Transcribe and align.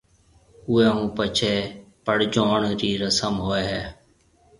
اوئيَ 0.67 0.85
ھون 0.93 1.05
پڇيَ 1.15 1.53
پڙجوڻ 2.05 2.61
رِي 2.79 2.91
رسم 3.03 3.35
ھوئيَ 3.45 3.63
ھيََََ 3.71 3.83